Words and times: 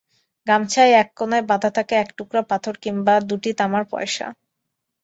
গামছার 0.47 0.89
এক 1.01 1.07
কোনায় 1.17 1.45
বাঁধা 1.49 1.69
থাকে 1.77 1.93
এক 1.97 2.09
টুকরা 2.17 2.41
পাথর 2.51 2.75
কিংবা 2.83 3.13
দুটি 3.29 3.51
তামার 3.59 3.83
পয়সা। 3.91 4.27